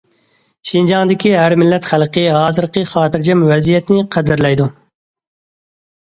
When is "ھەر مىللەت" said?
1.39-1.89